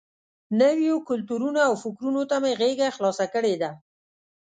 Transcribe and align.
نویو 0.59 0.95
کلتورونو 1.09 1.59
او 1.67 1.73
فکرونو 1.83 2.21
ته 2.29 2.35
مې 2.43 2.51
غېږه 2.59 2.87
خلاصه 2.97 3.25
کړې 3.33 3.55
ده. 3.61 3.71